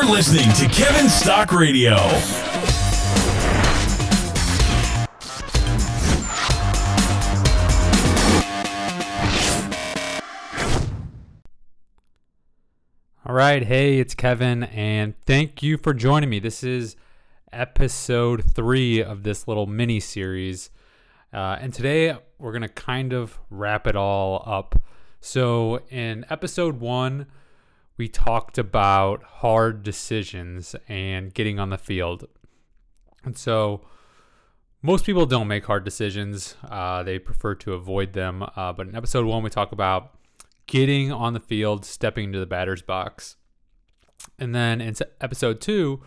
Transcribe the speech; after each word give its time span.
You're 0.00 0.10
listening 0.12 0.52
to 0.52 0.68
Kevin 0.68 1.08
Stock 1.08 1.50
Radio. 1.50 1.96
All 13.26 13.34
right, 13.34 13.64
hey, 13.64 13.98
it's 13.98 14.14
Kevin, 14.14 14.62
and 14.62 15.14
thank 15.26 15.64
you 15.64 15.76
for 15.76 15.92
joining 15.92 16.30
me. 16.30 16.38
This 16.38 16.62
is 16.62 16.94
episode 17.52 18.44
three 18.54 19.02
of 19.02 19.24
this 19.24 19.48
little 19.48 19.66
mini 19.66 19.98
series. 19.98 20.70
Uh, 21.32 21.56
and 21.60 21.74
today 21.74 22.16
we're 22.38 22.52
going 22.52 22.62
to 22.62 22.68
kind 22.68 23.12
of 23.12 23.40
wrap 23.50 23.88
it 23.88 23.96
all 23.96 24.44
up. 24.46 24.80
So, 25.20 25.80
in 25.90 26.24
episode 26.30 26.78
one, 26.78 27.26
we 27.98 28.08
talked 28.08 28.56
about 28.56 29.22
hard 29.24 29.82
decisions 29.82 30.74
and 30.88 31.34
getting 31.34 31.58
on 31.58 31.70
the 31.70 31.76
field. 31.76 32.26
And 33.24 33.36
so, 33.36 33.82
most 34.80 35.04
people 35.04 35.26
don't 35.26 35.48
make 35.48 35.66
hard 35.66 35.84
decisions, 35.84 36.54
uh, 36.70 37.02
they 37.02 37.18
prefer 37.18 37.56
to 37.56 37.74
avoid 37.74 38.12
them. 38.12 38.44
Uh, 38.54 38.72
but 38.72 38.86
in 38.86 38.94
episode 38.94 39.26
one, 39.26 39.42
we 39.42 39.50
talk 39.50 39.72
about 39.72 40.14
getting 40.66 41.10
on 41.10 41.32
the 41.32 41.40
field, 41.40 41.84
stepping 41.84 42.26
into 42.26 42.38
the 42.38 42.46
batter's 42.46 42.82
box. 42.82 43.36
And 44.38 44.54
then 44.54 44.80
in 44.80 44.94
episode 45.20 45.60
two, 45.60 46.00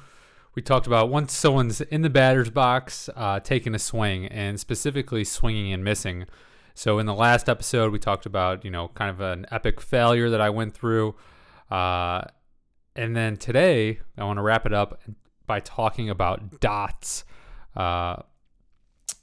we 0.55 0.62
talked 0.62 0.88
about 0.88 1.10
once 1.10 1.34
someone's 1.34 1.82
in 1.82 2.02
the 2.02 2.10
batter's 2.10 2.49
box, 2.49 3.10
uh, 3.16 3.40
taking 3.41 3.76
a 3.76 3.80
swing 3.80 4.27
and 4.27 4.60
specifically 4.60 5.23
swinging 5.23 5.73
and 5.73 5.84
missing. 5.84 6.26
So 6.73 6.99
in 6.99 7.05
the 7.05 7.13
last 7.13 7.49
episode, 7.49 7.91
we 7.91 7.99
talked 7.99 8.26
about 8.26 8.63
you 8.63 8.71
know 8.71 8.90
kind 8.90 9.10
of 9.10 9.20
an 9.20 9.46
epic 9.52 9.82
failure 9.82 10.30
that 10.30 10.41
I 10.41 10.49
went 10.49 10.73
through, 10.73 11.16
uh, 11.71 12.25
and 12.95 13.16
then 13.16 13.38
today 13.38 13.99
I 14.17 14.23
want 14.25 14.38
to 14.38 14.43
wrap 14.43 14.66
it 14.66 14.73
up 14.73 15.02
by 15.48 15.59
talking 15.62 16.09
about 16.09 16.59
dots. 16.59 17.23
Uh, 17.76 18.18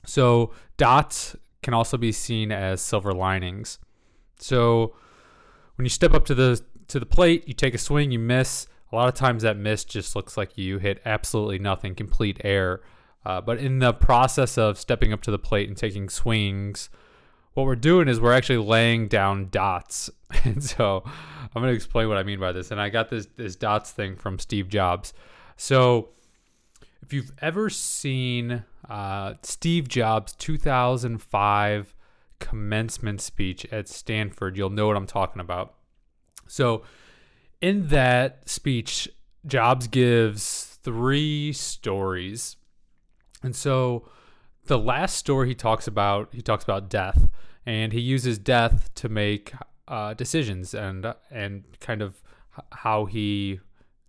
so 0.05 0.53
dots 0.77 1.37
can 1.63 1.75
also 1.75 1.97
be 1.97 2.13
seen 2.13 2.51
as 2.51 2.81
silver 2.81 3.13
linings. 3.13 3.79
So 4.39 4.95
when 5.77 5.85
you 5.85 5.91
step 5.91 6.15
up 6.15 6.25
to 6.27 6.35
the 6.35 6.61
to 6.89 6.99
the 6.99 7.07
plate, 7.07 7.47
you 7.47 7.55
take 7.55 7.75
a 7.75 7.79
swing, 7.79 8.11
you 8.11 8.19
miss. 8.19 8.67
A 8.91 8.97
lot 8.97 9.09
of 9.09 9.15
times 9.15 9.43
that 9.43 9.59
miss 9.59 9.85
just 9.85 10.17
looks 10.17 10.39
like 10.39 10.57
you 10.57 10.79
hit 10.79 11.03
absolutely 11.05 11.59
nothing, 11.59 11.95
complete 11.95 12.41
air. 12.43 12.81
Uh, 13.27 13.43
but 13.43 13.59
in 13.59 13.81
the 13.81 13.93
process 13.93 14.57
of 14.57 14.79
stepping 14.79 15.13
up 15.13 15.21
to 15.23 15.31
the 15.31 15.39
plate 15.39 15.69
and 15.69 15.77
taking 15.77 16.09
swings, 16.09 16.89
what 17.59 17.67
we're 17.67 17.75
doing 17.75 18.07
is 18.07 18.21
we're 18.21 18.33
actually 18.33 18.65
laying 18.65 19.09
down 19.09 19.49
dots. 19.51 20.09
And 20.45 20.63
so 20.63 21.03
I'm 21.07 21.63
going 21.63 21.69
to 21.69 21.75
explain 21.75 22.07
what 22.07 22.19
I 22.19 22.23
mean 22.23 22.39
by 22.39 22.53
this. 22.53 22.71
And 22.71 22.81
I 22.81 22.91
got 22.91 23.09
this 23.09 23.27
this 23.37 23.57
dots 23.57 23.91
thing 23.91 24.15
from 24.15 24.39
Steve 24.39 24.69
Jobs. 24.69 25.13
So 25.57 26.11
if 27.03 27.15
you've 27.15 27.33
ever 27.41 27.71
seen 27.71 28.63
uh, 28.89 29.35
Steve 29.43 29.89
Jobs' 29.89 30.35
2005 30.35 31.95
commencement 32.39 33.23
speech 33.23 33.67
at 33.73 33.89
Stanford, 33.89 34.57
you'll 34.57 34.71
know 34.71 34.87
what 34.87 34.97
I'm 34.97 35.07
talking 35.07 35.41
about. 35.41 35.75
So 36.47 36.83
in 37.63 37.89
that 37.89 38.49
speech, 38.49 39.09
Jobs 39.47 39.89
gives 39.89 40.79
three 40.83 41.55
stories. 41.55 42.57
And 43.43 43.57
so 43.57 44.09
the 44.69 44.79
last 44.79 45.17
story 45.17 45.49
he 45.49 45.55
talks 45.55 45.87
about, 45.87 46.29
he 46.33 46.43
talks 46.43 46.65
about 46.65 46.89
death, 46.89 47.29
and 47.67 47.93
he 47.93 48.01
uses 48.01 48.39
death 48.39 48.93
to 48.95 49.09
make 49.09 49.53
uh, 49.87 50.15
decisions 50.15 50.75
and 50.75 51.15
and 51.31 51.65
kind 51.81 52.03
of 52.03 52.23
how 52.73 53.07
he 53.07 53.61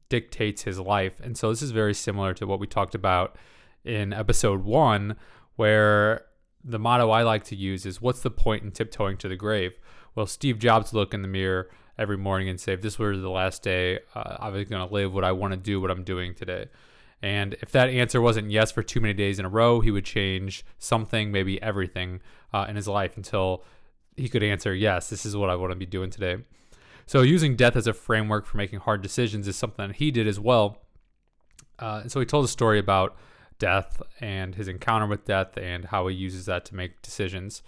dictates 0.09 0.63
his 0.63 0.80
life. 0.80 1.19
And 1.21 1.37
so 1.37 1.49
this 1.49 1.61
is 1.61 1.71
very 1.71 1.93
similar 1.93 2.33
to 2.35 2.47
what 2.47 2.59
we 2.59 2.67
talked 2.67 2.95
about 2.95 3.35
in 3.83 4.13
episode 4.13 4.63
one, 4.63 5.15
where 5.55 6.25
the 6.63 6.80
motto 6.80 7.09
I 7.09 7.23
like 7.23 7.43
to 7.45 7.55
use 7.55 7.86
is 7.86 8.02
"What's 8.02 8.21
the 8.21 8.31
point 8.31 8.64
in 8.64 8.71
tiptoeing 8.71 9.17
to 9.17 9.27
the 9.27 9.36
grave?" 9.36 9.73
Well, 10.15 10.27
Steve 10.27 10.59
Jobs 10.59 10.93
look 10.93 11.14
in 11.14 11.21
the 11.21 11.27
mirror 11.27 11.69
every 11.98 12.17
morning 12.17 12.49
and 12.49 12.59
say, 12.59 12.73
if 12.73 12.81
this 12.81 12.98
were 12.98 13.15
the 13.15 13.30
last 13.30 13.61
day, 13.61 13.99
uh, 14.15 14.37
I 14.39 14.49
was 14.49 14.64
going 14.65 14.87
to 14.87 14.93
live 14.93 15.14
what 15.14 15.25
I 15.25 15.33
want 15.33 15.52
to 15.52 15.58
do, 15.58 15.81
what 15.81 15.92
I'm 15.92 16.03
doing 16.03 16.33
today. 16.33 16.67
And 17.21 17.55
if 17.61 17.71
that 17.71 17.89
answer 17.89 18.21
wasn't 18.21 18.49
yes 18.49 18.71
for 18.71 18.81
too 18.81 19.02
many 19.02 19.13
days 19.13 19.39
in 19.39 19.45
a 19.45 19.49
row, 19.49 19.81
he 19.81 19.91
would 19.91 20.05
change 20.05 20.65
something, 20.77 21.31
maybe 21.31 21.61
everything 21.61 22.21
uh, 22.53 22.65
in 22.69 22.75
his 22.75 22.87
life 22.87 23.17
until 23.17 23.63
he 24.15 24.30
could 24.30 24.43
answer, 24.43 24.73
yes, 24.73 25.09
this 25.09 25.25
is 25.25 25.35
what 25.35 25.49
I 25.49 25.55
want 25.55 25.71
to 25.71 25.75
be 25.75 25.85
doing 25.85 26.09
today. 26.09 26.37
So 27.05 27.21
using 27.21 27.55
death 27.55 27.75
as 27.75 27.87
a 27.87 27.93
framework 27.93 28.45
for 28.45 28.57
making 28.57 28.80
hard 28.80 29.02
decisions 29.02 29.47
is 29.47 29.55
something 29.55 29.87
that 29.87 29.95
he 29.97 30.11
did 30.11 30.27
as 30.27 30.39
well. 30.39 30.77
Uh, 31.77 31.99
and 32.03 32.11
so 32.11 32.19
he 32.19 32.25
told 32.25 32.45
a 32.45 32.49
story 32.49 32.80
about 32.80 33.17
death 33.57 34.01
and 34.21 34.55
his 34.55 34.67
encounter 34.67 35.07
with 35.07 35.25
death 35.25 35.57
and 35.57 35.86
how 35.86 36.07
he 36.07 36.15
uses 36.15 36.45
that 36.45 36.65
to 36.65 36.75
make 36.75 37.01
decisions. 37.01 37.61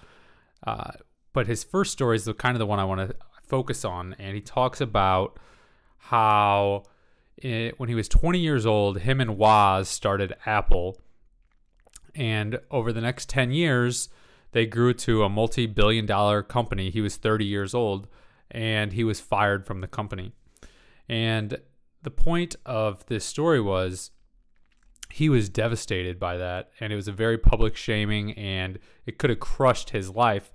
Uh, 0.66 0.92
but 1.34 1.48
his 1.48 1.64
first 1.64 1.92
story 1.92 2.16
is 2.16 2.26
the 2.26 2.34
kind 2.34 2.56
of 2.56 2.60
the 2.60 2.66
one 2.66 2.80
I 2.80 2.84
want 2.86 3.10
to 3.10 3.16
focus 3.48 3.84
on, 3.84 4.16
and 4.20 4.36
he 4.36 4.42
talks 4.42 4.80
about 4.80 5.40
how 5.98 6.84
it, 7.44 7.80
when 7.80 7.90
he 7.90 7.96
was 7.96 8.08
20 8.08 8.40
years 8.40 8.66
old, 8.66 9.00
him 9.00 9.20
and 9.20 9.38
Woz 9.38 9.90
started 9.90 10.34
Apple, 10.46 11.00
and 12.16 12.60
over 12.70 12.92
the 12.92 13.02
next 13.02 13.30
10 13.30 13.52
years, 13.52 14.10
they 14.52 14.66
grew 14.66 14.94
to 14.94 15.24
a 15.24 15.30
multi-billion-dollar 15.30 16.44
company. 16.44 16.90
He 16.90 17.02
was 17.02 17.16
30 17.16 17.46
years 17.46 17.74
old, 17.74 18.08
and 18.50 18.94
he 18.94 19.04
was 19.04 19.20
fired 19.20 19.66
from 19.66 19.82
the 19.82 19.88
company. 19.88 20.34
And 21.08 21.58
the 22.04 22.12
point 22.12 22.56
of 22.66 23.06
this 23.06 23.24
story 23.24 23.62
was 23.62 24.12
he 25.12 25.30
was 25.30 25.50
devastated 25.50 26.20
by 26.20 26.38
that, 26.38 26.72
and 26.80 26.92
it 26.92 26.96
was 26.96 27.08
a 27.08 27.14
very 27.14 27.38
public 27.38 27.76
shaming, 27.76 28.34
and 28.34 28.80
it 29.06 29.18
could 29.18 29.30
have 29.30 29.40
crushed 29.40 29.92
his 29.92 30.10
life. 30.10 30.52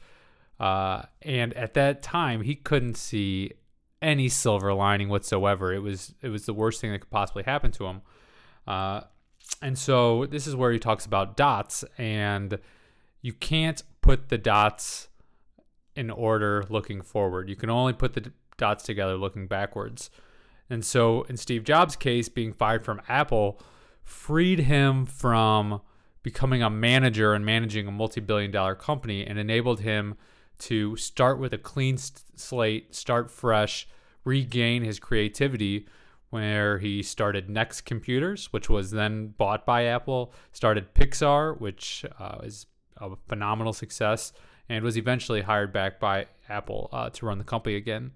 Uh, 0.59 1.03
and 1.23 1.53
at 1.55 1.75
that 1.75 2.03
time, 2.03 2.43
he 2.43 2.55
couldn't 2.55 2.97
see 2.97 3.53
any 4.03 4.29
silver 4.29 4.73
lining 4.75 5.09
whatsoever. 5.09 5.73
It 5.73 5.81
was 5.81 6.15
it 6.23 6.29
was 6.29 6.47
the 6.47 6.55
worst 6.55 6.81
thing 6.81 6.93
that 6.93 7.01
could 7.01 7.11
possibly 7.11 7.43
happen 7.43 7.71
to 7.73 7.87
him. 7.87 8.03
Uh, 8.67 9.03
and 9.63 9.79
so 9.79 10.27
this 10.27 10.47
is 10.47 10.57
where 10.57 10.73
he 10.73 10.79
talks 10.79 11.07
about 11.07 11.37
dots, 11.37 11.85
and 11.99 12.59
you 13.23 13.33
can't 13.33 13.83
put 14.01 14.29
the 14.29 14.39
dots 14.39 15.09
in 15.95 16.11
order 16.11 16.65
looking 16.69 17.01
forward. 17.01 17.49
You 17.49 17.57
can 17.57 17.71
only 17.71 17.93
put 17.93 18.13
the 18.13 18.33
dots 18.57 18.85
together 18.85 19.17
looking 19.17 19.47
backwards. 19.47 20.11
And 20.69 20.85
so 20.85 21.23
in 21.23 21.37
Steve 21.37 21.65
Jobs' 21.65 21.97
case, 21.97 22.29
being 22.29 22.53
fired 22.53 22.85
from 22.85 23.01
Apple 23.09 23.61
freed 24.03 24.61
him 24.61 25.07
from 25.07 25.81
becoming 26.23 26.63
a 26.63 26.71
manager 26.71 27.35
and 27.35 27.47
managing 27.47 27.87
a 27.87 27.93
multi-billion 27.93 28.51
dollar 28.51 28.75
company 28.75 29.25
and 29.25 29.39
enabled 29.39 29.81
him 29.81 30.17
to 30.59 30.97
start 30.97 31.39
with 31.39 31.53
a 31.53 31.59
clean 31.59 31.97
slate, 31.99 32.95
start 32.95 33.31
fresh, 33.31 33.89
regain 34.25 34.83
his 34.83 34.99
creativity. 34.99 35.87
Where 36.31 36.79
he 36.79 37.05
started 37.05 37.49
Next 37.49 37.83
Computers, 37.83 38.53
which 38.53 38.69
was 38.69 38.91
then 38.91 39.29
bought 39.39 39.65
by 39.65 39.85
Apple, 39.85 40.33
started 40.53 40.93
Pixar, 40.93 41.59
which 41.61 42.05
uh, 42.19 42.39
is 42.43 42.67
a 42.97 43.11
phenomenal 43.29 43.73
success, 43.73 44.33
and 44.69 44.85
was 44.85 44.99
eventually 44.99 45.43
hired 45.43 45.73
back 45.73 46.01
by 46.01 46.27
Apple 46.49 46.91
uh, 46.93 47.11
to 47.11 47.27
run 47.27 47.39
the 47.39 47.45
company 47.45 47.77
again. 47.77 48.11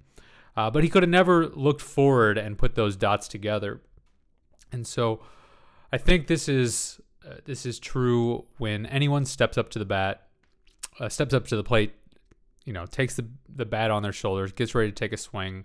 Uh, 0.57 0.71
but 0.71 0.83
he 0.83 0.91
could 0.91 1.05
have 1.05 1.11
never 1.11 1.47
looked 1.47 1.81
forward 1.81 2.37
and 2.37 2.59
put 2.59 2.75
those 2.75 2.97
dots 2.97 3.28
together. 3.28 3.81
And 4.72 4.87
so 4.87 5.21
I 5.93 5.97
think 5.97 6.27
this 6.27 6.49
is 6.49 7.01
uh, 7.25 7.34
this 7.45 7.65
is 7.65 7.78
true 7.78 8.45
when 8.59 8.87
anyone 8.87 9.25
steps 9.25 9.57
up 9.57 9.71
to 9.71 9.78
the 9.78 9.84
bat, 9.84 10.27
uh, 10.99 11.09
steps 11.09 11.33
up 11.33 11.47
to 11.47 11.57
the 11.57 11.65
plate 11.65 11.95
you 12.70 12.75
know, 12.75 12.86
takes 12.86 13.16
the, 13.16 13.26
the 13.53 13.66
bat 13.66 13.91
on 13.91 14.04
their 14.04 14.12
shoulders, 14.12 14.53
gets 14.53 14.76
ready 14.76 14.92
to 14.92 14.94
take 14.94 15.12
a 15.12 15.16
swing. 15.16 15.64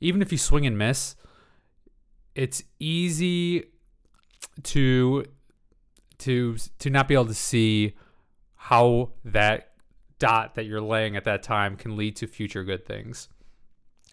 Even 0.00 0.22
if 0.22 0.30
you 0.30 0.38
swing 0.38 0.64
and 0.66 0.78
miss, 0.78 1.16
it's 2.36 2.62
easy 2.78 3.64
to 4.62 5.24
to 6.18 6.56
to 6.78 6.90
not 6.90 7.08
be 7.08 7.14
able 7.14 7.26
to 7.26 7.34
see 7.34 7.96
how 8.54 9.10
that 9.24 9.72
dot 10.20 10.54
that 10.54 10.66
you're 10.66 10.80
laying 10.80 11.16
at 11.16 11.24
that 11.24 11.42
time 11.42 11.74
can 11.74 11.96
lead 11.96 12.14
to 12.14 12.28
future 12.28 12.62
good 12.62 12.86
things. 12.86 13.28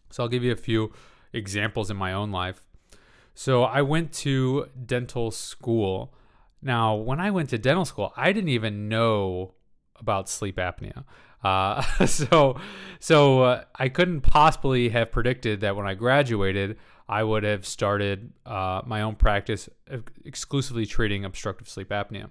So 0.10 0.24
I'll 0.24 0.30
give 0.30 0.44
you 0.44 0.52
a 0.52 0.56
few 0.56 0.92
examples 1.34 1.92
in 1.92 1.98
my 1.98 2.12
own 2.12 2.32
life. 2.32 2.64
So 3.36 3.66
I 3.66 3.84
went 3.84 4.14
to 4.14 4.66
dental 4.84 5.30
school. 5.30 6.12
Now, 6.60 6.96
when 6.96 7.20
I 7.20 7.30
went 7.30 7.50
to 7.52 7.60
dental 7.60 7.86
school, 7.86 8.14
I 8.18 8.34
didn't 8.34 8.50
even 8.50 8.90
know 8.90 9.54
about 9.96 10.28
sleep 10.28 10.58
apnea. 10.58 11.04
Uh, 11.44 11.82
so 12.06 12.60
so 13.00 13.44
uh, 13.44 13.64
I 13.76 13.90
couldn't 13.90 14.22
possibly 14.22 14.90
have 14.90 15.12
predicted 15.12 15.62
that 15.62 15.76
when 15.76 15.88
I 15.88 15.94
graduated, 15.96 16.78
I 17.10 17.24
would 17.24 17.44
have 17.44 17.66
started 17.66 18.32
uh, 18.46 18.82
my 18.86 19.02
own 19.02 19.16
practice 19.16 19.68
exclusively 20.24 20.86
treating 20.86 21.26
obstructive 21.26 21.68
sleep 21.68 21.90
apnea. 21.90 22.30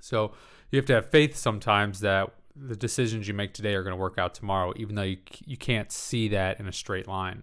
So 0.00 0.32
you 0.70 0.78
have 0.78 0.86
to 0.86 0.94
have 0.94 1.10
faith 1.10 1.36
sometimes 1.36 2.00
that 2.00 2.32
the 2.54 2.76
decisions 2.76 3.28
you 3.28 3.34
make 3.34 3.52
today 3.52 3.74
are 3.74 3.82
going 3.82 3.92
to 3.92 4.00
work 4.00 4.18
out 4.18 4.34
tomorrow, 4.34 4.72
even 4.76 4.94
though 4.94 5.02
you, 5.02 5.18
you 5.44 5.56
can't 5.56 5.92
see 5.92 6.28
that 6.28 6.58
in 6.58 6.66
a 6.66 6.72
straight 6.72 7.06
line. 7.06 7.42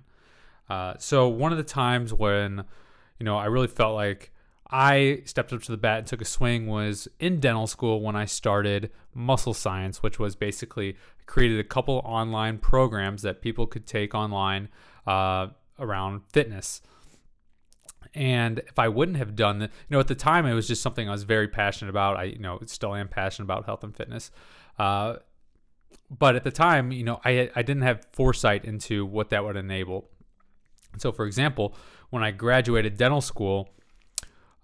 Uh, 0.70 0.96
so 0.98 1.28
one 1.28 1.52
of 1.52 1.58
the 1.58 1.64
times 1.64 2.14
when 2.14 2.66
you 3.24 3.26
know, 3.26 3.38
I 3.38 3.46
really 3.46 3.68
felt 3.68 3.96
like 3.96 4.34
I 4.76 5.22
stepped 5.26 5.54
up 5.54 5.62
to 5.62 5.72
the 5.72 5.78
bat 5.78 6.00
and 6.00 6.08
took 6.08 6.20
a 6.20 6.26
swing 6.26 6.66
was 6.66 7.08
in 7.20 7.40
dental 7.40 7.68
school 7.68 8.02
when 8.02 8.16
I 8.16 8.26
started 8.26 8.90
Muscle 9.14 9.54
Science, 9.54 10.02
which 10.02 10.18
was 10.18 10.36
basically 10.36 10.98
created 11.28 11.60
a 11.60 11.64
couple 11.64 12.02
online 12.04 12.58
programs 12.58 13.22
that 13.22 13.44
people 13.44 13.68
could 13.68 13.86
take 13.86 14.16
online 14.16 14.70
uh, 15.06 15.50
around 15.78 16.22
fitness. 16.32 16.82
And 18.16 18.60
if 18.68 18.80
I 18.80 18.88
wouldn't 18.88 19.18
have 19.18 19.36
done 19.36 19.60
that, 19.60 19.70
you 19.88 19.94
know, 19.96 20.00
at 20.00 20.08
the 20.08 20.16
time 20.16 20.48
it 20.48 20.56
was 20.56 20.68
just 20.68 20.82
something 20.82 21.08
I 21.08 21.12
was 21.12 21.24
very 21.24 21.48
passionate 21.48 21.92
about. 21.92 22.18
I, 22.18 22.24
you 22.24 22.40
know, 22.40 22.60
still 22.66 22.96
am 22.96 23.10
passionate 23.10 23.46
about 23.46 23.66
health 23.66 23.84
and 23.84 23.96
fitness. 23.96 24.32
Uh, 24.80 25.18
but 26.10 26.36
at 26.36 26.44
the 26.44 26.52
time, 26.52 26.92
you 26.92 27.04
know, 27.04 27.22
I 27.24 27.52
I 27.56 27.62
didn't 27.62 27.84
have 27.84 28.08
foresight 28.12 28.66
into 28.66 29.06
what 29.06 29.30
that 29.30 29.44
would 29.44 29.56
enable. 29.56 30.10
So, 30.98 31.12
for 31.12 31.28
example, 31.28 31.76
when 32.10 32.24
I 32.24 32.32
graduated 32.32 32.98
dental 32.98 33.22
school, 33.22 33.70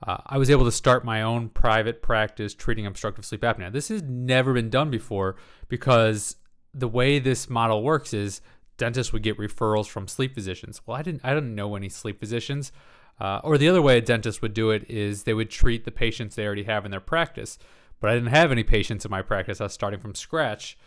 uh, 0.06 0.18
I 0.26 0.38
was 0.38 0.50
able 0.50 0.66
to 0.66 0.72
start 0.72 1.04
my 1.04 1.22
own 1.22 1.50
private 1.50 2.02
practice 2.02 2.54
treating 2.54 2.86
obstructive 2.86 3.26
sleep 3.26 3.42
apnea. 3.42 3.72
This 3.72 3.90
has 3.90 4.02
never 4.04 4.54
been 4.54 4.70
done 4.70 4.90
before 4.90 5.36
because 5.68 6.38
the 6.74 6.88
way 6.88 7.20
this 7.20 7.50
model 7.50 7.84
works 7.84 8.14
is 8.14 8.42
dentists 8.78 9.12
would 9.12 9.24
get 9.24 9.38
referrals 9.38 9.88
from 9.88 10.08
sleep 10.08 10.34
physicians. 10.34 10.82
Well, 10.86 10.98
I 10.98 11.02
didn't 11.02 11.22
I 11.24 11.34
didn't 11.34 11.56
know 11.56 11.76
any 11.76 11.90
sleep 11.90 12.20
physicians. 12.20 12.72
Uh, 13.20 13.42
or 13.44 13.58
the 13.58 13.68
other 13.68 13.82
way 13.82 13.98
a 13.98 14.02
dentist 14.02 14.42
would 14.42 14.54
do 14.54 14.70
it 14.72 14.90
is 14.90 15.24
they 15.24 15.34
would 15.34 15.50
treat 15.50 15.84
the 15.84 15.92
patients 15.92 16.36
they 16.36 16.46
already 16.46 16.64
have 16.64 16.86
in 16.86 16.92
their 16.92 17.02
practice. 17.02 17.60
But 18.00 18.10
I 18.10 18.14
didn't 18.14 18.30
have 18.30 18.52
any 18.52 18.64
patients 18.64 19.04
in 19.04 19.12
my 19.12 19.22
practice. 19.22 19.60
I 19.60 19.66
was 19.66 19.74
starting 19.74 20.00
from 20.00 20.16
scratch. 20.16 20.78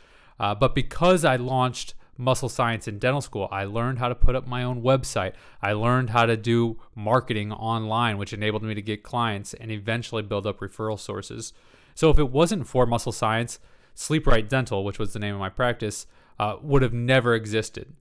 Uh, 0.41 0.55
but 0.55 0.75
because 0.75 1.27
I 1.27 1.37
launched 1.37 1.95
muscle 2.17 2.49
science 2.49 2.87
in 2.87 2.99
dental 2.99 3.21
school, 3.21 3.49
I 3.51 3.65
learned 3.65 3.99
how 3.99 4.09
to 4.09 4.15
put 4.15 4.35
up 4.35 4.47
my 4.47 4.63
own 4.63 4.83
website. 4.83 5.33
I 5.61 5.73
learned 5.73 6.11
how 6.11 6.27
to 6.27 6.37
do 6.37 6.79
marketing 6.95 7.53
online, 7.53 8.19
which 8.19 8.33
enabled 8.33 8.63
me 8.63 8.75
to 8.75 8.83
get 8.83 9.03
clients 9.03 9.55
and 9.55 9.71
eventually 9.71 10.23
build 10.23 10.47
up 10.47 10.61
referral 10.61 10.99
sources. 10.99 11.53
So 11.95 12.11
if 12.11 12.19
it 12.19 12.31
wasn't 12.31 12.67
for 12.67 12.87
muscle 12.87 13.13
science, 13.13 13.59
Sleep 13.95 14.27
Right 14.27 14.49
Dental, 14.49 14.85
which 14.85 14.99
was 14.99 15.13
the 15.13 15.19
name 15.19 15.35
of 15.35 15.41
my 15.41 15.49
practice, 15.49 16.07
uh, 16.39 16.57
would 16.63 16.83
have 16.83 16.93
never 16.93 17.35
existed. 17.35 17.95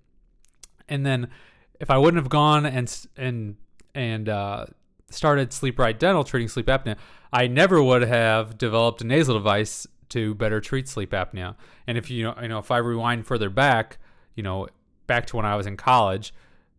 And 0.88 1.06
then 1.06 1.30
if 1.80 1.90
I 1.90 1.98
wouldn't 1.98 2.22
have 2.22 2.30
gone 2.30 2.66
and 2.66 3.08
and 3.18 3.56
and 3.94 4.30
uh, 4.30 4.66
started 5.10 5.52
Sleep 5.52 5.78
Right 5.80 5.98
Dental 5.98 6.24
treating 6.24 6.48
sleep 6.48 6.68
apnea, 6.68 6.96
I 7.34 7.48
never 7.48 7.82
would 7.82 8.04
have 8.04 8.58
developed 8.58 9.02
a 9.02 9.08
nasal 9.08 9.36
device 9.36 9.88
to 10.10 10.36
better 10.36 10.60
treat 10.60 10.88
sleep 10.88 11.12
apnea. 11.12 11.56
And 11.88 11.98
if 11.98 12.10
you 12.10 12.24
know, 12.24 12.36
you 12.42 12.48
know, 12.48 12.60
if 12.60 12.72
I 12.72 12.78
rewind 12.78 13.26
further 13.26 13.50
back, 13.50 13.98
you 14.36 14.44
know, 14.44 14.68
back 15.08 15.26
to 15.28 15.38
when 15.38 15.46
I 15.46 15.56
was 15.56 15.68
in 15.68 15.78
college, 15.78 16.34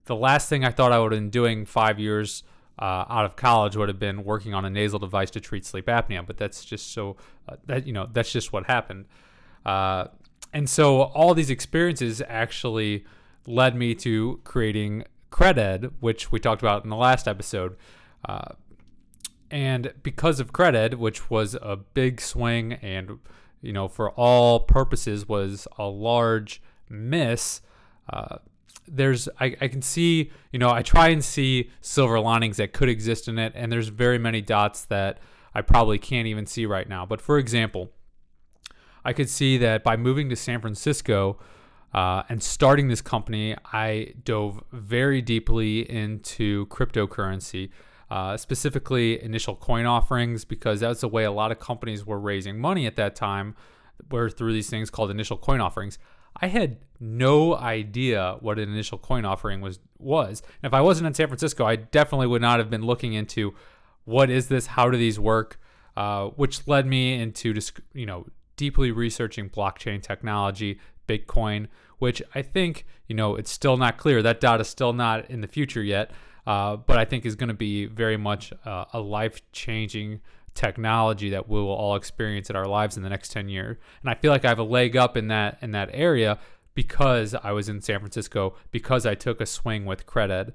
the 0.06 0.16
last 0.16 0.48
thing 0.48 0.64
I 0.64 0.70
thought 0.70 0.92
I 0.92 0.98
would 0.98 1.12
have 1.12 1.20
been 1.20 1.30
doing 1.30 1.64
five 1.64 1.98
years 1.98 2.42
uh, 2.78 3.04
out 3.08 3.24
of 3.24 3.36
college 3.36 3.76
would 3.76 3.88
have 3.88 3.98
been 3.98 4.24
working 4.24 4.54
on 4.54 4.64
a 4.64 4.70
nasal 4.70 4.98
device 4.98 5.30
to 5.30 5.40
treat 5.40 5.64
sleep 5.64 5.86
apnea. 5.86 6.26
But 6.26 6.38
that's 6.38 6.64
just 6.64 6.92
so 6.92 7.16
uh, 7.48 7.56
that 7.66 7.86
you 7.86 7.92
know 7.92 8.08
that's 8.12 8.32
just 8.32 8.52
what 8.52 8.66
happened. 8.66 9.06
Uh, 9.64 10.06
and 10.52 10.68
so 10.68 11.02
all 11.02 11.34
these 11.34 11.50
experiences 11.50 12.22
actually 12.28 13.04
led 13.46 13.76
me 13.76 13.94
to 13.94 14.40
creating 14.44 15.04
Creded, 15.30 15.92
which 16.00 16.30
we 16.30 16.38
talked 16.38 16.62
about 16.62 16.84
in 16.84 16.90
the 16.90 16.96
last 16.96 17.26
episode. 17.26 17.76
Uh, 18.28 18.52
and 19.50 19.92
because 20.02 20.40
of 20.40 20.52
Creded, 20.52 20.94
which 20.94 21.30
was 21.30 21.54
a 21.60 21.76
big 21.76 22.20
swing 22.20 22.74
and 22.74 23.18
you 23.60 23.72
know 23.72 23.86
for 23.86 24.10
all 24.10 24.60
purposes 24.60 25.28
was 25.28 25.68
a 25.78 25.86
large 25.86 26.60
miss, 26.92 27.60
uh, 28.10 28.38
there's 28.86 29.28
I, 29.40 29.56
I 29.60 29.68
can 29.68 29.82
see 29.82 30.30
you 30.52 30.58
know 30.58 30.70
I 30.70 30.82
try 30.82 31.08
and 31.08 31.24
see 31.24 31.70
silver 31.80 32.20
linings 32.20 32.56
that 32.56 32.72
could 32.72 32.88
exist 32.88 33.28
in 33.28 33.38
it, 33.38 33.52
and 33.54 33.70
there's 33.72 33.88
very 33.88 34.18
many 34.18 34.40
dots 34.40 34.84
that 34.86 35.18
I 35.54 35.62
probably 35.62 35.98
can't 35.98 36.26
even 36.26 36.46
see 36.46 36.66
right 36.66 36.88
now. 36.88 37.06
But 37.06 37.20
for 37.20 37.38
example, 37.38 37.90
I 39.04 39.12
could 39.12 39.28
see 39.28 39.58
that 39.58 39.84
by 39.84 39.96
moving 39.96 40.28
to 40.28 40.36
San 40.36 40.60
Francisco. 40.60 41.38
Uh, 41.94 42.22
and 42.30 42.42
starting 42.42 42.88
this 42.88 43.02
company, 43.02 43.54
I 43.70 44.14
dove 44.24 44.64
very 44.72 45.20
deeply 45.20 45.80
into 45.90 46.64
cryptocurrency 46.68 47.68
uh, 48.12 48.36
specifically 48.36 49.22
initial 49.22 49.56
coin 49.56 49.86
offerings, 49.86 50.44
because 50.44 50.80
that's 50.80 51.00
the 51.00 51.08
way 51.08 51.24
a 51.24 51.32
lot 51.32 51.50
of 51.50 51.58
companies 51.58 52.04
were 52.04 52.20
raising 52.20 52.58
money 52.58 52.86
at 52.86 52.94
that 52.94 53.16
time, 53.16 53.56
were 54.10 54.28
through 54.28 54.52
these 54.52 54.68
things 54.68 54.90
called 54.90 55.10
initial 55.10 55.38
coin 55.38 55.62
offerings. 55.62 55.98
I 56.36 56.48
had 56.48 56.78
no 57.00 57.56
idea 57.56 58.36
what 58.40 58.58
an 58.58 58.68
initial 58.68 58.98
coin 58.98 59.24
offering 59.24 59.60
was 59.60 59.80
was. 59.98 60.42
And 60.62 60.70
if 60.70 60.74
I 60.74 60.80
wasn't 60.80 61.06
in 61.06 61.14
San 61.14 61.28
Francisco, 61.28 61.64
I 61.64 61.76
definitely 61.76 62.26
would 62.26 62.42
not 62.42 62.58
have 62.58 62.70
been 62.70 62.84
looking 62.84 63.12
into 63.12 63.54
what 64.04 64.30
is 64.30 64.48
this, 64.48 64.66
how 64.66 64.90
do 64.90 64.96
these 64.96 65.18
work, 65.18 65.60
uh, 65.96 66.26
which 66.28 66.66
led 66.66 66.86
me 66.86 67.20
into 67.20 67.52
just 67.52 67.80
you 67.92 68.06
know 68.06 68.26
deeply 68.56 68.90
researching 68.90 69.48
blockchain 69.48 70.02
technology, 70.02 70.78
Bitcoin, 71.08 71.68
which 71.98 72.22
I 72.34 72.42
think 72.42 72.86
you 73.06 73.14
know 73.14 73.36
it's 73.36 73.50
still 73.50 73.76
not 73.76 73.98
clear. 73.98 74.22
That 74.22 74.40
data 74.40 74.62
is 74.62 74.68
still 74.68 74.92
not 74.92 75.30
in 75.30 75.40
the 75.40 75.48
future 75.48 75.82
yet 75.82 76.10
uh, 76.46 76.76
but 76.76 76.98
I 76.98 77.04
think 77.04 77.24
is 77.24 77.36
going 77.36 77.48
to 77.48 77.54
be 77.54 77.86
very 77.86 78.16
much 78.16 78.52
uh, 78.64 78.86
a 78.92 79.00
life 79.00 79.40
changing 79.52 80.20
technology 80.54 81.30
that 81.30 81.48
we 81.48 81.60
will 81.60 81.70
all 81.70 81.96
experience 81.96 82.50
in 82.50 82.56
our 82.56 82.66
lives 82.66 82.96
in 82.96 83.02
the 83.02 83.08
next 83.08 83.30
10 83.32 83.48
years. 83.48 83.76
And 84.02 84.10
I 84.10 84.14
feel 84.14 84.30
like 84.30 84.44
I 84.44 84.48
have 84.48 84.58
a 84.58 84.64
leg 84.64 84.96
up 84.96 85.16
in 85.16 85.28
that 85.28 85.58
in 85.62 85.72
that 85.72 85.90
area 85.92 86.38
because 86.74 87.34
I 87.34 87.52
was 87.52 87.68
in 87.68 87.80
San 87.80 87.98
Francisco, 87.98 88.54
because 88.70 89.04
I 89.04 89.14
took 89.14 89.40
a 89.40 89.46
swing 89.46 89.84
with 89.84 90.06
Creded. 90.06 90.54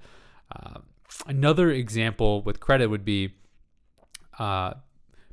Uh, 0.56 0.80
another 1.28 1.72
example 1.72 2.42
with 2.42 2.60
Creded 2.60 2.90
would 2.90 3.06
be 3.06 3.36
uh, 4.40 4.74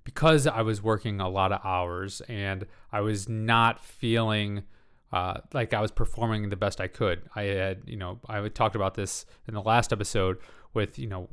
because 0.04 0.46
I 0.46 0.62
was 0.62 0.82
working 0.82 1.20
a 1.20 1.28
lot 1.28 1.52
of 1.52 1.60
hours 1.64 2.20
and 2.28 2.66
I 2.92 3.00
was 3.00 3.28
not 3.28 3.82
feeling 3.82 4.64
uh, 5.12 5.40
like 5.52 5.72
I 5.72 5.80
was 5.80 5.92
performing 5.92 6.48
the 6.48 6.56
best 6.56 6.80
I 6.80 6.88
could. 6.88 7.22
I 7.36 7.42
had, 7.44 7.82
you 7.86 7.96
know, 7.96 8.20
I 8.28 8.46
talked 8.48 8.74
about 8.74 8.94
this 8.94 9.24
in 9.46 9.54
the 9.54 9.62
last 9.62 9.92
episode 9.92 10.38
with, 10.74 10.98
you 10.98 11.06
know, 11.06 11.28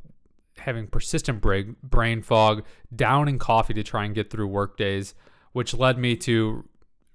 having 0.57 0.87
persistent 0.87 1.41
brain, 1.41 2.21
fog, 2.21 2.63
downing 2.95 3.39
coffee 3.39 3.73
to 3.73 3.83
try 3.83 4.05
and 4.05 4.15
get 4.15 4.29
through 4.29 4.47
work 4.47 4.77
days, 4.77 5.15
which 5.53 5.73
led 5.73 5.97
me 5.97 6.15
to 6.15 6.65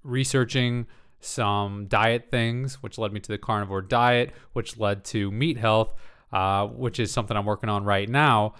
researching 0.03 0.87
some 1.19 1.87
diet 1.87 2.27
things, 2.29 2.75
which 2.83 2.97
led 2.97 3.11
me 3.11 3.19
to 3.19 3.29
the 3.29 3.37
carnivore 3.37 3.81
diet, 3.81 4.31
which 4.53 4.77
led 4.77 5.03
to 5.03 5.31
meat 5.31 5.57
health, 5.57 5.93
uh, 6.31 6.67
which 6.67 6.99
is 6.99 7.11
something 7.11 7.35
I'm 7.35 7.45
working 7.45 7.69
on 7.69 7.83
right 7.83 8.07
now. 8.07 8.55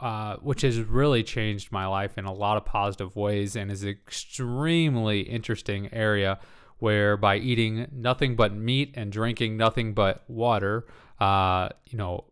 Uh, 0.00 0.36
which 0.36 0.60
has 0.60 0.78
really 0.78 1.24
changed 1.24 1.72
my 1.72 1.84
life 1.84 2.18
in 2.18 2.24
a 2.24 2.32
lot 2.32 2.56
of 2.56 2.64
positive 2.64 3.16
ways 3.16 3.56
and 3.56 3.68
is 3.68 3.82
an 3.82 3.88
extremely 3.88 5.22
interesting 5.22 5.92
area 5.92 6.38
where 6.78 7.16
by 7.16 7.36
eating 7.36 7.88
nothing 7.90 8.36
but 8.36 8.54
meat 8.54 8.92
and 8.94 9.10
drinking 9.10 9.56
nothing 9.56 9.94
but 9.94 10.22
water, 10.28 10.86
uh, 11.18 11.68
you 11.86 11.98
know, 11.98 12.24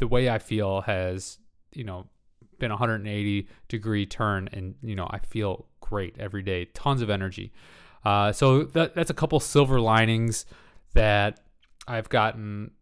the 0.00 0.08
way 0.08 0.28
I 0.28 0.38
feel 0.38 0.80
has, 0.82 1.38
you 1.72 1.84
know, 1.84 2.06
been 2.58 2.70
180 2.70 3.48
degree 3.68 4.06
turn 4.06 4.48
and, 4.52 4.74
you 4.82 4.96
know, 4.96 5.06
I 5.08 5.18
feel 5.18 5.66
great 5.80 6.16
every 6.18 6.42
day, 6.42 6.64
tons 6.74 7.02
of 7.02 7.10
energy. 7.10 7.52
Uh, 8.04 8.32
so 8.32 8.64
that, 8.64 8.94
that's 8.94 9.10
a 9.10 9.14
couple 9.14 9.38
silver 9.38 9.80
linings 9.80 10.46
that 10.94 11.40
I've 11.86 12.08
gotten 12.08 12.72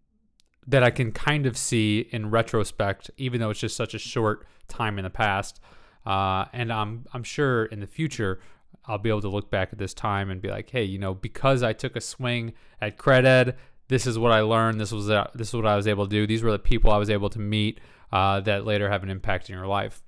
that 0.66 0.82
I 0.82 0.90
can 0.90 1.12
kind 1.12 1.46
of 1.46 1.56
see 1.56 2.08
in 2.10 2.30
retrospect, 2.30 3.10
even 3.16 3.40
though 3.40 3.50
it's 3.50 3.60
just 3.60 3.76
such 3.76 3.94
a 3.94 3.98
short 3.98 4.46
time 4.68 4.98
in 4.98 5.04
the 5.04 5.10
past. 5.10 5.60
Uh, 6.06 6.44
and 6.52 6.72
I'm 6.72 7.06
I'm 7.12 7.25
sure 7.25 7.64
in 7.66 7.80
the 7.80 7.87
future 7.87 8.40
I'll 8.87 8.98
be 8.98 9.08
able 9.08 9.20
to 9.22 9.28
look 9.28 9.50
back 9.50 9.70
at 9.72 9.78
this 9.78 9.92
time 9.92 10.30
and 10.30 10.40
be 10.40 10.48
like, 10.48 10.70
hey, 10.70 10.84
you 10.84 10.98
know, 10.98 11.14
because 11.14 11.62
I 11.62 11.72
took 11.72 11.96
a 11.96 12.00
swing 12.00 12.54
at 12.80 12.96
Creded, 12.96 13.54
this 13.88 14.07
is 14.07 14.18
what 14.18 14.33
I 14.33 14.40
learned. 14.40 14.80
This 14.80 14.92
was 14.92 15.07
this 15.07 15.49
is 15.49 15.54
what 15.54 15.66
I 15.66 15.76
was 15.76 15.87
able 15.87 16.04
to 16.04 16.11
do. 16.11 16.26
These 16.26 16.42
were 16.42 16.52
the 16.52 16.59
people 16.59 16.90
I 16.90 16.99
was 16.99 17.11
able 17.11 17.30
to 17.30 17.38
meet 17.38 17.80
uh, 18.12 18.40
that 18.40 18.64
later 18.64 18.88
have 18.90 19.02
an 19.02 19.11
impact 19.11 19.49
in 19.49 19.57
your 19.57 19.66
life. 19.66 20.02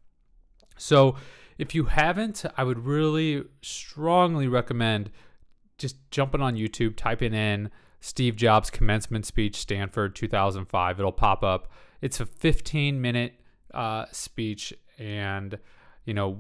So, 0.77 1.17
if 1.59 1.75
you 1.75 1.85
haven't, 1.85 2.45
I 2.57 2.65
would 2.65 2.87
really 2.87 3.45
strongly 3.63 4.49
recommend 4.49 5.11
just 5.77 5.97
jumping 6.11 6.41
on 6.41 6.57
YouTube, 6.57 6.97
typing 6.97 7.35
in 7.35 7.71
Steve 8.01 8.37
Jobs 8.37 8.71
commencement 8.71 9.27
speech, 9.27 9.57
Stanford 9.57 10.15
2005. 10.15 10.99
It'll 10.99 11.13
pop 11.13 11.43
up. 11.43 11.71
It's 12.01 12.21
a 12.21 12.27
15 12.27 13.01
minute 13.01 13.35
uh, 13.75 14.07
speech, 14.11 14.73
and 14.99 15.59
you 16.05 16.15
know 16.15 16.39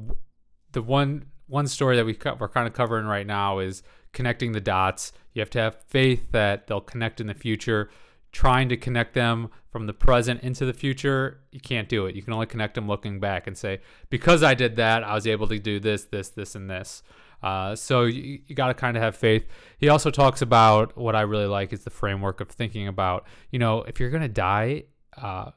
the 0.73 0.83
one 0.83 1.27
one 1.47 1.67
story 1.67 1.97
that 1.97 2.05
we 2.05 2.15
co- 2.15 2.37
we're 2.39 2.49
kind 2.49 2.67
of 2.67 2.73
covering 2.73 3.07
right 3.07 3.27
now 3.27 3.59
is 3.59 3.83
connecting 4.13 4.53
the 4.53 4.61
dots. 4.61 5.13
You 5.33 5.41
have 5.41 5.51
to 5.51 5.59
have 5.59 5.83
faith 5.87 6.33
that 6.33 6.67
they'll 6.67 6.81
connect 6.81 7.21
in 7.21 7.27
the 7.27 7.35
future. 7.35 7.91
Trying 8.33 8.69
to 8.69 8.77
connect 8.77 9.15
them 9.15 9.51
from 9.71 9.87
the 9.87 9.93
present 9.93 10.43
into 10.43 10.65
the 10.65 10.73
future, 10.73 11.41
you 11.51 11.59
can't 11.59 11.89
do 11.89 12.07
it. 12.07 12.15
You 12.15 12.23
can 12.23 12.33
only 12.33 12.47
connect 12.47 12.75
them 12.75 12.87
looking 12.87 13.19
back 13.19 13.49
and 13.49 13.59
say, 13.59 13.81
because 14.09 14.45
I 14.45 14.55
did 14.55 14.77
that, 14.77 15.03
I 15.03 15.15
was 15.15 15.27
able 15.27 15.49
to 15.49 15.59
do 15.59 15.81
this, 15.81 16.05
this, 16.05 16.29
this, 16.29 16.55
and 16.55 16.71
this. 16.71 17.03
Uh, 17.43 17.75
so 17.75 18.05
you, 18.05 18.41
you 18.47 18.55
got 18.55 18.69
to 18.69 18.75
kind 18.75 18.97
of 18.97 19.03
have 19.03 19.17
faith. 19.17 19.47
He 19.79 19.89
also 19.89 20.11
talks 20.11 20.43
about 20.43 20.97
what 20.97 21.17
I 21.17 21.23
really 21.23 21.47
like 21.47 21.73
is 21.73 21.83
the 21.83 21.91
framework 21.91 22.41
of 22.41 22.49
thinking 22.49 22.87
about, 22.87 23.27
you 23.51 23.59
know, 23.59 23.83
if 23.83 23.99
you're 23.99 24.11
going 24.11 24.23
to 24.23 24.29
die, 24.29 24.85
uh, 25.17 25.51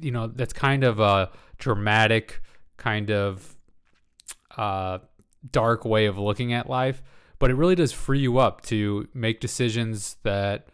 you 0.00 0.10
know 0.10 0.26
that's 0.26 0.52
kind 0.52 0.84
of 0.84 1.00
a 1.00 1.30
dramatic 1.58 2.42
kind 2.76 3.10
of 3.10 3.56
uh, 4.56 4.98
dark 5.50 5.84
way 5.84 6.06
of 6.06 6.18
looking 6.18 6.52
at 6.52 6.68
life 6.68 7.02
but 7.38 7.50
it 7.50 7.54
really 7.54 7.74
does 7.74 7.92
free 7.92 8.20
you 8.20 8.38
up 8.38 8.62
to 8.62 9.08
make 9.14 9.40
decisions 9.40 10.16
that 10.22 10.68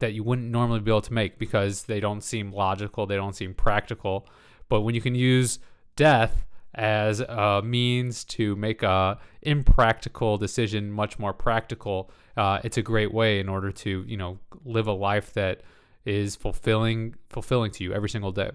that 0.00 0.12
you 0.12 0.22
wouldn't 0.24 0.50
normally 0.50 0.80
be 0.80 0.90
able 0.90 1.00
to 1.00 1.12
make 1.12 1.38
because 1.38 1.84
they 1.84 2.00
don't 2.00 2.22
seem 2.22 2.52
logical 2.52 3.06
they 3.06 3.16
don't 3.16 3.36
seem 3.36 3.54
practical. 3.54 4.26
But 4.68 4.80
when 4.80 4.94
you 4.94 5.00
can 5.00 5.14
use 5.14 5.58
death 5.96 6.44
as 6.74 7.20
a 7.20 7.62
means 7.64 8.24
to 8.24 8.56
make 8.56 8.82
a 8.82 9.18
impractical 9.42 10.36
decision 10.36 10.90
much 10.90 11.18
more 11.18 11.32
practical 11.32 12.10
uh, 12.36 12.60
it's 12.64 12.76
a 12.76 12.82
great 12.82 13.12
way 13.12 13.38
in 13.38 13.48
order 13.48 13.70
to 13.70 14.04
you 14.06 14.16
know 14.16 14.38
live 14.64 14.86
a 14.86 14.92
life 14.92 15.32
that 15.34 15.62
is 16.04 16.36
fulfilling 16.36 17.14
fulfilling 17.28 17.70
to 17.70 17.84
you 17.84 17.92
every 17.92 18.08
single 18.08 18.32
day. 18.32 18.50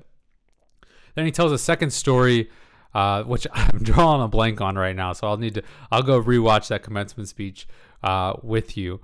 Then 1.15 1.25
he 1.25 1.31
tells 1.31 1.51
a 1.51 1.57
second 1.57 1.91
story 1.91 2.49
uh, 2.93 3.23
which 3.23 3.47
i'm 3.53 3.83
drawing 3.83 4.21
a 4.21 4.27
blank 4.27 4.61
on 4.61 4.75
right 4.75 4.95
now 4.95 5.13
so 5.13 5.27
i'll 5.27 5.37
need 5.37 5.53
to 5.53 5.63
i'll 5.91 6.03
go 6.03 6.21
rewatch 6.21 6.67
that 6.67 6.83
commencement 6.83 7.27
speech 7.29 7.67
uh, 8.03 8.33
with 8.41 8.77
you 8.77 8.99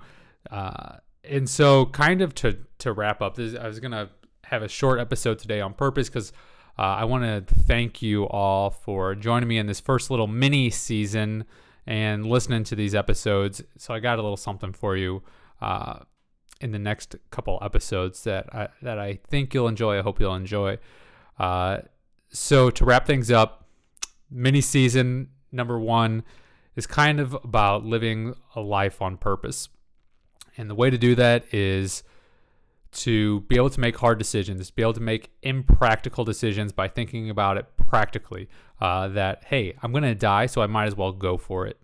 uh, 0.50 0.96
and 1.24 1.48
so 1.48 1.86
kind 1.86 2.22
of 2.22 2.34
to 2.34 2.58
to 2.78 2.92
wrap 2.92 3.20
up 3.20 3.36
this 3.36 3.54
i 3.56 3.66
was 3.66 3.80
gonna 3.80 4.08
have 4.44 4.62
a 4.62 4.68
short 4.68 5.00
episode 5.00 5.38
today 5.38 5.60
on 5.60 5.74
purpose 5.74 6.08
because 6.08 6.32
uh, 6.78 6.82
I 6.82 7.04
want 7.04 7.24
to 7.24 7.54
thank 7.54 8.02
you 8.02 8.24
all 8.24 8.70
for 8.70 9.14
joining 9.14 9.48
me 9.48 9.56
in 9.58 9.66
this 9.66 9.80
first 9.80 10.10
little 10.10 10.26
mini 10.26 10.68
season 10.68 11.44
and 11.86 12.26
listening 12.26 12.64
to 12.64 12.76
these 12.76 12.94
episodes. 12.94 13.62
So 13.78 13.94
I 13.94 14.00
got 14.00 14.18
a 14.18 14.22
little 14.22 14.36
something 14.36 14.72
for 14.72 14.96
you 14.96 15.22
uh, 15.62 16.00
in 16.60 16.72
the 16.72 16.78
next 16.78 17.16
couple 17.30 17.58
episodes 17.62 18.24
that 18.24 18.54
I, 18.54 18.68
that 18.82 18.98
I 18.98 19.20
think 19.28 19.54
you'll 19.54 19.68
enjoy. 19.68 19.98
I 19.98 20.02
hope 20.02 20.20
you'll 20.20 20.34
enjoy. 20.34 20.78
Uh, 21.38 21.78
so 22.28 22.68
to 22.70 22.84
wrap 22.84 23.06
things 23.06 23.30
up, 23.30 23.65
mini 24.30 24.60
season 24.60 25.28
number 25.52 25.78
one 25.78 26.22
is 26.74 26.86
kind 26.86 27.20
of 27.20 27.34
about 27.34 27.84
living 27.84 28.34
a 28.54 28.60
life 28.60 29.00
on 29.00 29.16
purpose, 29.16 29.68
and 30.56 30.68
the 30.68 30.74
way 30.74 30.90
to 30.90 30.98
do 30.98 31.14
that 31.14 31.44
is 31.52 32.02
to 32.92 33.40
be 33.42 33.56
able 33.56 33.70
to 33.70 33.80
make 33.80 33.98
hard 33.98 34.18
decisions, 34.18 34.70
be 34.70 34.82
able 34.82 34.92
to 34.92 35.00
make 35.00 35.30
impractical 35.42 36.24
decisions 36.24 36.72
by 36.72 36.88
thinking 36.88 37.28
about 37.28 37.58
it 37.58 37.66
practically. 37.76 38.48
Uh, 38.80 39.08
that, 39.08 39.44
hey, 39.44 39.74
I'm 39.82 39.92
going 39.92 40.04
to 40.04 40.14
die, 40.14 40.46
so 40.46 40.62
I 40.62 40.66
might 40.66 40.86
as 40.86 40.94
well 40.94 41.12
go 41.12 41.36
for 41.36 41.66
it. 41.66 41.78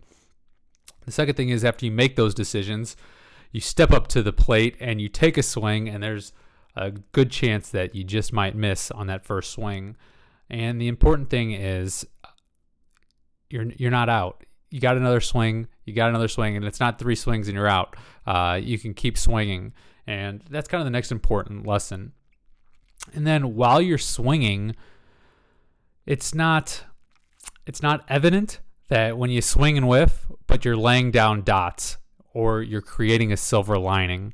The 1.05 1.11
second 1.11 1.35
thing 1.35 1.49
is 1.49 1.63
after 1.65 1.85
you 1.85 1.91
make 1.91 2.15
those 2.15 2.33
decisions, 2.33 2.95
you 3.51 3.61
step 3.61 3.91
up 3.91 4.07
to 4.09 4.23
the 4.23 4.33
plate 4.33 4.75
and 4.79 5.01
you 5.01 5.09
take 5.09 5.37
a 5.37 5.43
swing, 5.43 5.87
and 5.87 6.01
there's 6.01 6.33
a 6.75 6.91
good 6.91 7.29
chance 7.29 7.69
that 7.69 7.93
you 7.93 8.03
just 8.03 8.33
might 8.33 8.55
miss 8.55 8.89
on 8.91 9.07
that 9.07 9.25
first 9.25 9.51
swing. 9.51 9.95
And 10.49 10.81
the 10.81 10.87
important 10.87 11.29
thing 11.29 11.51
is 11.51 12.05
you're 13.53 13.71
you're 13.77 13.91
not 13.91 14.09
out. 14.09 14.43
You 14.71 14.79
got 14.79 14.97
another 14.97 15.21
swing, 15.21 15.67
you 15.85 15.93
got 15.93 16.09
another 16.09 16.27
swing, 16.27 16.57
and 16.57 16.65
it's 16.65 16.79
not 16.79 16.97
three 16.97 17.15
swings 17.15 17.47
and 17.47 17.55
you're 17.55 17.67
out. 17.67 17.95
Uh, 18.25 18.59
you 18.61 18.79
can 18.79 18.95
keep 18.95 19.17
swinging. 19.17 19.73
And 20.07 20.41
that's 20.49 20.67
kind 20.67 20.81
of 20.81 20.85
the 20.85 20.91
next 20.91 21.11
important 21.11 21.67
lesson. 21.67 22.13
And 23.13 23.27
then 23.27 23.55
while 23.55 23.79
you're 23.79 23.99
swinging, 23.99 24.75
it's 26.07 26.33
not 26.33 26.83
it's 27.67 27.83
not 27.83 28.03
evident 28.09 28.59
that 28.89 29.17
when 29.17 29.29
you 29.29 29.41
swing 29.41 29.77
and 29.77 29.87
whiff, 29.87 30.25
but 30.47 30.65
you're 30.65 30.75
laying 30.75 31.11
down 31.11 31.43
dots 31.43 31.97
or 32.33 32.63
you're 32.63 32.81
creating 32.81 33.31
a 33.31 33.37
silver 33.37 33.77
lining. 33.77 34.33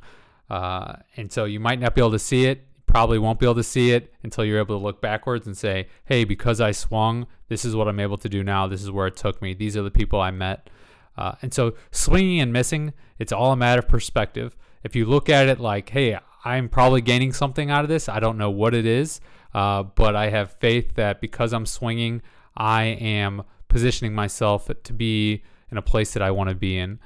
Uh, 0.50 0.94
and 1.18 1.32
so 1.32 1.44
you 1.44 1.60
might 1.60 1.80
not 1.80 1.94
be 1.94 2.02
able 2.02 2.12
to 2.12 2.20
see 2.20 2.46
it. 2.46 2.66
Probably 2.89 3.19
won't 3.19 3.39
be 3.39 3.46
able 3.46 3.55
to 3.55 3.63
see 3.63 3.91
it 3.91 4.13
until 4.24 4.43
you're 4.43 4.58
able 4.58 4.77
to 4.77 4.84
look 4.84 5.00
backwards 5.00 5.46
and 5.46 5.55
say, 5.55 5.88
hey, 6.05 6.24
because 6.24 6.60
I 6.60 6.72
swung, 6.72 7.27
this 7.48 7.63
is 7.63 7.75
what 7.75 7.88
I'm 7.88 8.00
able 8.00 8.17
to 8.17 8.27
do 8.27 8.43
now. 8.43 8.67
This 8.67 8.81
is 8.81 8.89
where 8.89 9.08
it 9.08 9.15
took 9.15 9.41
me. 9.41 9.53
These 9.53 9.77
are 9.77 9.84
the 9.84 9.91
people 9.91 10.19
I 10.19 10.31
met. 10.31 10.69
Uh, 11.15 11.34
and 11.41 11.53
so 11.53 11.75
swinging 11.91 12.39
and 12.39 12.51
missing, 12.51 12.93
it's 13.19 13.31
all 13.31 13.51
a 13.51 13.55
matter 13.55 13.79
of 13.79 13.88
perspective 13.88 14.55
if 14.84 14.96
you 14.96 15.05
look 15.05 15.29
at 15.29 15.48
it 15.48 15.60
like, 15.60 15.89
hey, 15.89 16.17
I'm 16.46 16.69
probably 16.69 17.01
gaining 17.01 17.34
something 17.34 17.69
out 17.69 17.84
of 17.84 17.89
this, 17.89 18.08
I 18.08 18.19
don't 18.19 18.38
know 18.38 18.50
what 18.50 18.74
it 18.74 18.86
is, 18.86 19.19
uh, 19.53 19.84
but 19.84 20.15
I 20.15 20.29
have 20.29 20.53
faith 20.53 20.96
that 20.96 21.22
because 21.22 21.53
I'm 21.53 21.65
swinging, 21.65 22.22
I 22.55 22.84
am 22.84 23.43
positioning 23.67 24.13
myself 24.13 24.69
to 24.84 24.93
be 24.93 25.43
in 25.72 25.77
a 25.77 25.81
place 25.81 26.13
that 26.13 26.24
I 26.24 26.31
want 26.31 26.50
to 26.50 26.55
be 26.55 26.77
in. 26.77 27.00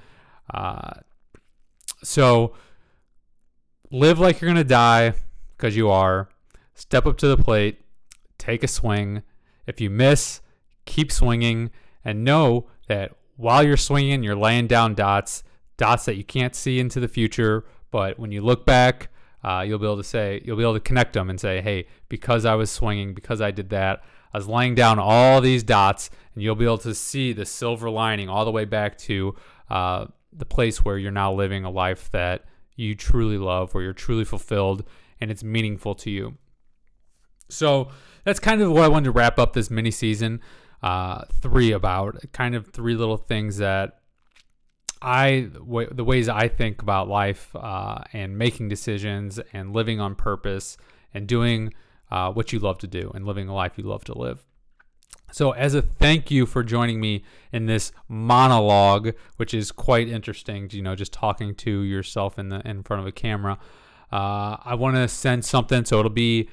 Uh, 0.53 0.91
so 2.03 2.53
live 3.91 4.19
like 4.19 4.39
you're 4.39 4.47
going 4.47 4.55
to 4.55 4.63
die 4.63 5.13
because 5.57 5.75
you 5.75 5.89
are. 5.89 6.29
Step 6.75 7.05
up 7.05 7.17
to 7.17 7.27
the 7.27 7.38
plate, 7.38 7.81
take 8.38 8.63
a 8.63 8.67
swing. 8.67 9.24
If 9.67 9.79
you 9.79 9.89
miss, 9.89 10.41
keep 10.86 11.12
swinging, 11.12 11.72
and 12.03 12.24
know 12.24 12.67
that 12.88 13.13
while 13.38 13.63
you're 13.63 13.77
swinging, 13.77 14.24
you're 14.24 14.36
laying 14.36 14.67
down 14.67 14.95
dots 14.95 15.43
dots 15.77 16.05
that 16.05 16.15
you 16.15 16.24
can't 16.24 16.55
see 16.55 16.79
into 16.79 17.00
the 17.00 17.07
future, 17.07 17.65
but 17.91 18.19
when 18.19 18.31
you 18.31 18.41
look 18.41 18.65
back, 18.65 19.10
uh, 19.43 19.63
you'll 19.67 19.79
be 19.79 19.86
able 19.86 19.98
to 19.98 20.03
say, 20.03 20.41
you'll 20.45 20.57
be 20.57 20.63
able 20.63 20.74
to 20.74 20.79
connect 20.79 21.13
them 21.13 21.29
and 21.29 21.39
say, 21.39 21.62
hey, 21.62 21.88
because 22.10 22.45
I 22.45 22.55
was 22.55 22.72
swinging, 22.72 23.13
because 23.13 23.41
I 23.41 23.51
did 23.51 23.69
that, 23.69 24.03
I 24.33 24.38
was 24.38 24.48
laying 24.48 24.75
down 24.75 25.00
all 25.00 25.41
these 25.41 25.63
dots, 25.63 26.10
and 26.33 26.43
you'll 26.43 26.55
be 26.55 26.65
able 26.65 26.77
to 26.79 26.95
see 26.95 27.33
the 27.33 27.45
silver 27.45 27.89
lining 27.89 28.29
all 28.29 28.45
the 28.45 28.51
way 28.51 28.65
back 28.65 28.98
to 29.00 29.36
uh, 29.69 30.05
the 30.31 30.45
place 30.45 30.86
where 30.86 30.98
you're 30.98 31.12
now 31.12 31.33
living 31.33 31.65
a 31.65 31.69
life 31.69 32.10
that 32.12 32.45
you 32.75 32.95
truly 32.95 33.38
love, 33.38 33.74
where 33.74 33.83
you're 33.83 33.93
truly 33.93 34.25
fulfilled, 34.25 34.83
and 35.22 35.32
it's 35.32 35.43
meaningful 35.43 35.96
to 35.96 36.10
you. 36.10 36.38
So 37.50 37.89
that's 38.24 38.39
kind 38.39 38.62
of 38.62 38.72
what 38.72 38.84
I 38.84 38.88
wanted 38.88 39.05
to 39.05 39.12
wrap 39.12 39.38
up 39.38 39.53
this 39.53 39.70
mini 39.70 39.91
season 39.91 40.41
uh, 40.82 41.24
three 41.41 41.72
about. 41.72 42.17
Kind 42.32 42.55
of 42.55 42.67
three 42.67 42.96
little 42.96 43.17
things 43.17 43.58
that 43.58 44.00
I 45.01 45.50
w- 45.53 45.89
the 45.91 46.03
ways 46.03 46.29
I 46.29 46.48
think 46.48 46.82
about 46.82 47.08
life 47.08 47.55
uh, 47.55 48.00
and 48.13 48.38
making 48.38 48.70
decisions 48.70 49.39
and 49.51 49.74
living 49.74 50.00
on 50.00 50.15
purpose 50.15 50.77
and 51.13 51.27
doing 51.27 51.74
uh, 52.10 52.32
what 52.32 52.53
you 52.53 52.60
love 52.60 52.79
to 52.79 52.88
do 52.88 53.12
and 53.13 53.25
living 53.25 53.48
a 53.50 53.53
life 53.53 53.74
you 53.77 53.84
love 53.84 54.05
to 54.05 54.17
live. 54.17 54.46
So, 55.32 55.51
as 55.51 55.74
a 55.74 55.82
thank 55.82 56.29
you 56.29 56.46
for 56.46 56.63
joining 56.63 57.01
me 57.01 57.24
in 57.51 57.65
this 57.65 57.91
monologue, 58.08 59.13
which 59.38 59.53
is 59.53 59.72
quite 59.72 60.08
interesting, 60.08 60.70
you 60.72 60.84
know, 60.84 60.96
just 60.96 61.12
talking 61.12 61.55
to 61.55 61.82
yourself 61.82 62.38
in 62.38 62.50
the 62.50 62.62
in 62.67 62.84
front 62.84 63.01
of 63.01 63.08
a 63.08 63.12
camera, 63.12 63.58
uh, 64.13 64.58
I 64.63 64.75
want 64.75 64.96
to 64.96 65.08
send 65.08 65.43
something. 65.43 65.86
So 65.86 65.98
it'll 65.98 66.12
be 66.12 66.48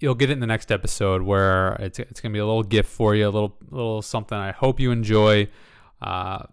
you'll 0.00 0.14
get 0.14 0.30
it 0.30 0.32
in 0.32 0.40
the 0.40 0.46
next 0.46 0.72
episode 0.72 1.20
where 1.20 1.74
it's 1.74 1.98
it's 1.98 2.22
gonna 2.22 2.32
be 2.32 2.38
a 2.38 2.46
little 2.46 2.62
gift 2.62 2.88
for 2.88 3.14
you, 3.14 3.26
a 3.26 3.28
little 3.28 3.58
little 3.70 4.00
something 4.00 4.36
I 4.36 4.52
hope 4.52 4.80
you 4.80 4.90
enjoy. 4.90 5.48
Uh, 6.00 6.44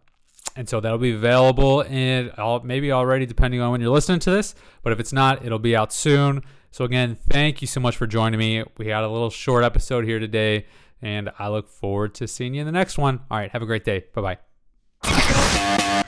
and 0.58 0.68
so 0.68 0.82
that'll 0.82 0.98
be 0.98 1.14
available 1.14 1.80
in 1.82 2.30
maybe 2.66 2.92
already 2.92 3.26
depending 3.26 3.62
on 3.62 3.72
when 3.72 3.80
you're 3.80 3.90
listening 3.90 4.20
to 4.20 4.32
this 4.32 4.54
but 4.84 4.92
if 4.92 5.00
it's 5.00 5.14
not 5.14 5.46
it'll 5.46 5.60
be 5.60 5.78
out 5.78 5.94
soon. 5.94 6.44
So 6.72 6.84
again 6.84 7.18
thank 7.30 7.62
you 7.62 7.68
so 7.68 7.80
much 7.80 7.96
for 7.96 8.06
joining 8.06 8.38
me. 8.38 8.66
We 8.78 8.88
had 8.88 9.04
a 9.04 9.10
little 9.10 9.30
short 9.30 9.64
episode 9.64 10.04
here 10.04 10.20
today 10.20 10.66
and 11.02 11.32
i 11.40 11.48
look 11.48 11.70
forward 11.70 12.14
to 12.16 12.28
seeing 12.28 12.54
you 12.54 12.62
in 12.62 12.66
the 12.66 12.74
next 12.74 12.98
one. 12.98 13.22
All 13.32 13.38
right 13.38 13.52
have 13.52 13.62
a 13.62 13.66
great 13.66 13.86
day. 13.86 14.04
Bye 14.14 14.22
bye 14.22 16.04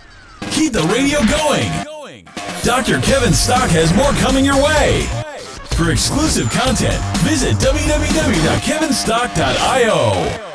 keep 0.52 0.74
the 0.74 0.84
radio 0.84 1.20
going 1.26 2.43
dr 2.64 3.02
kevin 3.02 3.34
stock 3.34 3.70
has 3.70 3.94
more 3.94 4.14
coming 4.14 4.46
your 4.46 4.56
way. 4.64 5.06
For 5.76 5.92
exclusive 5.92 6.50
content 6.50 7.04
visit 7.20 7.58
www.kevinstock.io 7.58 10.53